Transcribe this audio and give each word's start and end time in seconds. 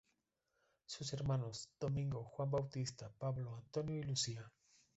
Sus 0.87 1.13
hermanos: 1.13 1.69
Domingo, 1.79 2.23
Juan 2.23 2.49
Bautista, 2.49 3.11
Pablo, 3.19 3.57
Antonio 3.57 3.99
y 3.99 4.01
Lucía. 4.01 4.51